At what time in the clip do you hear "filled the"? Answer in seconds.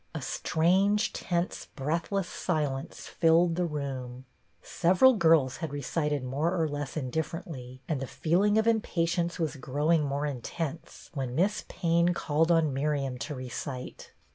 3.05-3.67